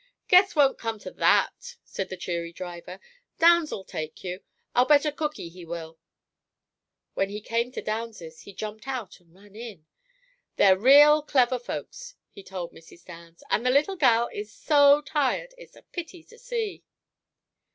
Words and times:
"Guess 0.29 0.53
't 0.55 0.59
won't 0.59 0.79
come 0.79 0.97
to 0.97 1.11
that," 1.11 1.75
said 1.83 2.09
the 2.09 2.17
cheery 2.17 2.51
driver. 2.51 2.99
"Downs'll 3.37 3.83
take 3.83 4.23
you. 4.23 4.39
I'll 4.73 4.87
bet 4.87 5.05
a 5.05 5.11
cookie 5.11 5.47
he 5.49 5.63
will." 5.63 5.99
When 7.13 7.29
he 7.29 7.39
came 7.39 7.71
to 7.73 7.83
"Downs's," 7.83 8.39
he 8.41 8.51
jumped 8.55 8.87
out 8.87 9.19
and 9.19 9.35
ran 9.35 9.55
in. 9.55 9.85
"They're 10.55 10.75
real 10.75 11.21
clever 11.21 11.59
folks," 11.59 12.15
he 12.31 12.41
told 12.41 12.71
Mrs. 12.73 13.05
Downs; 13.05 13.43
"and 13.51 13.63
the 13.63 13.69
little 13.69 13.95
gal 13.95 14.27
is 14.33 14.51
so 14.51 15.01
tired, 15.03 15.53
it's 15.55 15.75
a 15.75 15.83
pity 15.83 16.23
to 16.23 16.39
see." 16.39 16.83